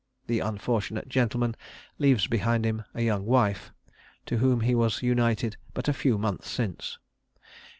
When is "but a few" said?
5.75-6.17